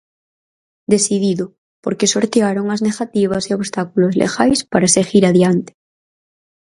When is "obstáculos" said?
3.59-4.13